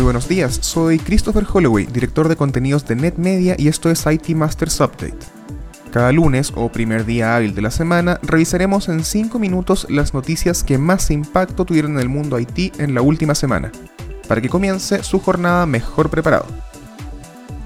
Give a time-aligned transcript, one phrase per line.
[0.00, 4.80] buenos días, soy Christopher Holloway, director de contenidos de NetMedia y esto es IT Masters
[4.80, 5.18] Update.
[5.92, 10.64] Cada lunes o primer día hábil de la semana revisaremos en 5 minutos las noticias
[10.64, 13.70] que más impacto tuvieron en el mundo IT en la última semana,
[14.28, 16.46] para que comience su jornada mejor preparado.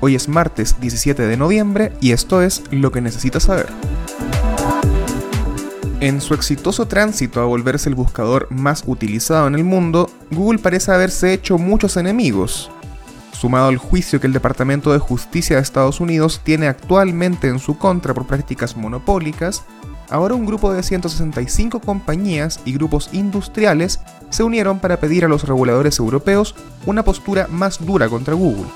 [0.00, 3.68] Hoy es martes 17 de noviembre y esto es lo que necesitas saber.
[6.00, 10.92] En su exitoso tránsito a volverse el buscador más utilizado en el mundo, Google parece
[10.92, 12.70] haberse hecho muchos enemigos.
[13.32, 17.78] Sumado al juicio que el Departamento de Justicia de Estados Unidos tiene actualmente en su
[17.78, 19.62] contra por prácticas monopólicas,
[20.10, 25.44] ahora un grupo de 165 compañías y grupos industriales se unieron para pedir a los
[25.44, 28.66] reguladores europeos una postura más dura contra Google.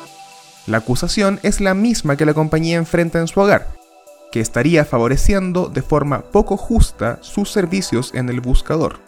[0.67, 3.80] La acusación es la misma que la compañía enfrenta en su hogar,
[4.31, 8.99] que estaría favoreciendo de forma poco justa sus servicios en el buscador.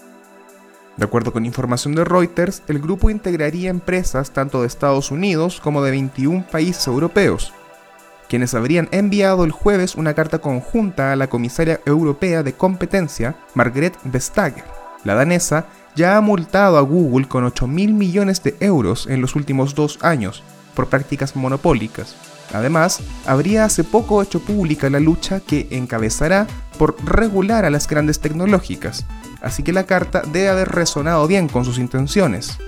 [0.97, 5.83] De acuerdo con información de Reuters, el grupo integraría empresas tanto de Estados Unidos como
[5.83, 7.53] de 21 países europeos,
[8.29, 13.99] quienes habrían enviado el jueves una carta conjunta a la comisaria europea de competencia, Margrethe
[14.05, 14.65] Vestager.
[15.05, 19.37] La danesa ya ha multado a Google con 8 mil millones de euros en los
[19.37, 20.43] últimos dos años
[20.75, 22.17] por prácticas monopólicas,
[22.53, 26.47] Además, habría hace poco hecho pública la lucha que encabezará
[26.79, 29.07] por regular a las grandes tecnológicas,
[29.41, 32.59] así que la carta debe haber resonado bien con sus intenciones.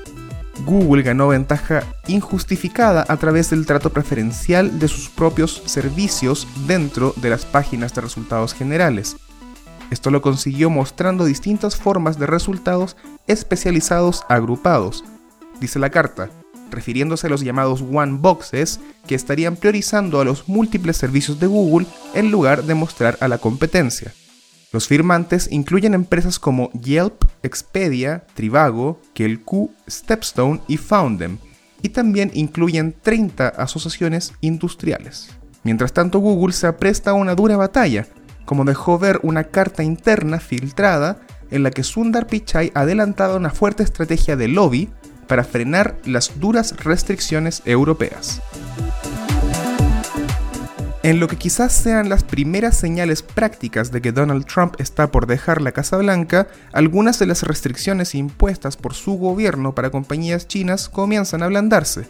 [0.64, 7.30] Google ganó ventaja injustificada a través del trato preferencial de sus propios servicios dentro de
[7.30, 9.16] las páginas de resultados generales.
[9.90, 12.96] Esto lo consiguió mostrando distintas formas de resultados
[13.27, 15.05] especializados agrupados.
[15.60, 16.30] Dice la carta,
[16.75, 21.86] refiriéndose a los llamados One Boxes, que estarían priorizando a los múltiples servicios de Google
[22.14, 24.12] en lugar de mostrar a la competencia.
[24.72, 31.39] Los firmantes incluyen empresas como Yelp, Expedia, Trivago, Kelku, Stepstone y Foundem,
[31.80, 35.30] y también incluyen 30 asociaciones industriales.
[35.62, 38.06] Mientras tanto, Google se apresta a una dura batalla,
[38.45, 41.20] como dejó ver una carta interna filtrada
[41.51, 44.91] en la que Sundar Pichai adelantaba una fuerte estrategia de lobby
[45.27, 48.40] para frenar las duras restricciones europeas.
[51.05, 55.27] En lo que quizás sean las primeras señales prácticas de que Donald Trump está por
[55.27, 60.89] dejar la Casa Blanca, algunas de las restricciones impuestas por su gobierno para compañías chinas
[60.89, 62.08] comienzan a ablandarse.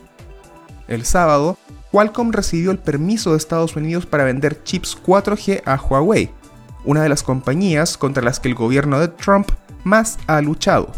[0.87, 1.59] El sábado,
[1.91, 6.31] Qualcomm recibió el permiso de Estados Unidos para vender chips 4G a Huawei,
[6.85, 9.51] una de las compañías contra las que el gobierno de Trump
[9.83, 10.93] más ha luchado.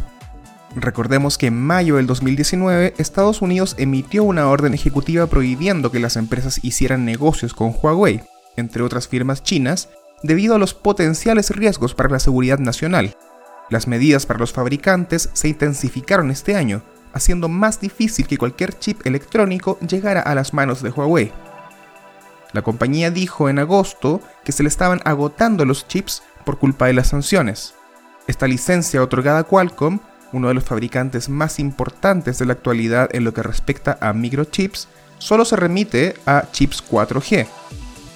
[0.78, 6.16] Recordemos que en mayo del 2019 Estados Unidos emitió una orden ejecutiva prohibiendo que las
[6.16, 8.22] empresas hicieran negocios con Huawei,
[8.56, 9.88] entre otras firmas chinas,
[10.22, 13.16] debido a los potenciales riesgos para la seguridad nacional.
[13.70, 16.82] Las medidas para los fabricantes se intensificaron este año,
[17.14, 21.32] haciendo más difícil que cualquier chip electrónico llegara a las manos de Huawei.
[22.52, 26.92] La compañía dijo en agosto que se le estaban agotando los chips por culpa de
[26.92, 27.72] las sanciones.
[28.26, 30.00] Esta licencia otorgada a Qualcomm
[30.36, 34.86] uno de los fabricantes más importantes de la actualidad en lo que respecta a microchips,
[35.18, 37.46] solo se remite a chips 4G,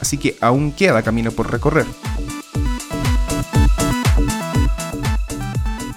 [0.01, 1.87] así que aún queda camino por recorrer.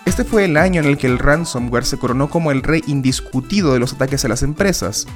[0.06, 3.74] Este fue el año en el que el ransomware se coronó como el rey indiscutido
[3.74, 5.08] de los ataques a las empresas,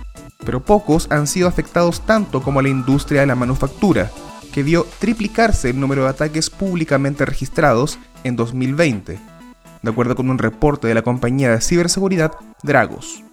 [0.45, 4.11] pero pocos han sido afectados tanto como la industria de la manufactura,
[4.51, 9.36] que vio triplicarse el número de ataques públicamente registrados en 2020
[9.87, 13.23] de acuerdo con un reporte de la compañía de ciberseguridad Dragos.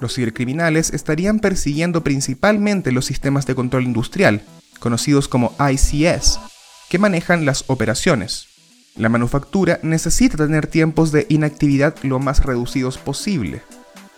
[0.00, 4.42] Los cibercriminales estarían persiguiendo principalmente los sistemas de control industrial,
[4.80, 6.40] conocidos como ICS,
[6.88, 8.48] que manejan las operaciones.
[8.96, 13.62] La manufactura necesita tener tiempos de inactividad lo más reducidos posible,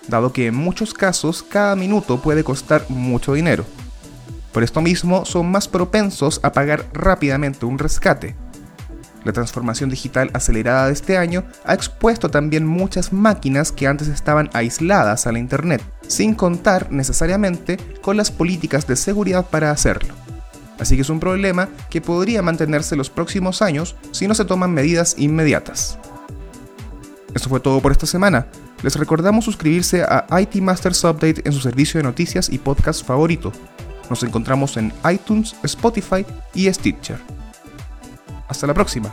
[0.08, 3.66] dado que en muchos casos cada minuto puede costar mucho dinero.
[4.52, 8.34] Por esto mismo son más propensos a pagar rápidamente un rescate,
[9.26, 14.48] la transformación digital acelerada de este año ha expuesto también muchas máquinas que antes estaban
[14.52, 20.14] aisladas a la Internet, sin contar necesariamente con las políticas de seguridad para hacerlo.
[20.78, 24.72] Así que es un problema que podría mantenerse los próximos años si no se toman
[24.72, 25.98] medidas inmediatas.
[27.34, 28.46] Eso fue todo por esta semana.
[28.82, 33.52] Les recordamos suscribirse a IT Masters Update en su servicio de noticias y podcast favorito.
[34.08, 36.24] Nos encontramos en iTunes, Spotify
[36.54, 37.35] y Stitcher.
[38.56, 39.12] Hasta la próxima.